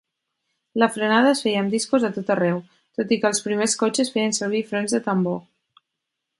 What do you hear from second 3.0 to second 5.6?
tot i que els primers cotxes feien servir frens de tambor.